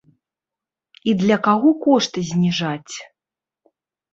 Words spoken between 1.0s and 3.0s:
І для каго кошт зніжаць?